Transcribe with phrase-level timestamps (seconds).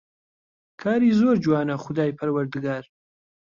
[0.81, 2.83] کاری زۆر جوانە خودای پەروەردگار